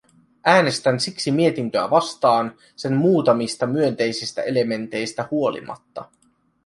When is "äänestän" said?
0.45-0.99